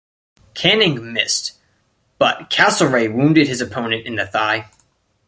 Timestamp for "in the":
4.07-4.25